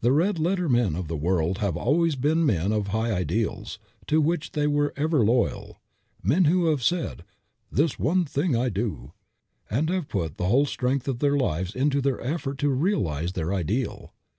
[0.00, 4.18] The red letter men of the world have always been men of high ideals, to
[4.18, 5.78] which they were ever loyal:
[6.22, 7.22] men who have said
[7.70, 9.12] "this one thing I do,"
[9.68, 13.52] and have put the whole strength of their lives into their effort to realize their
[13.52, 14.14] ideal.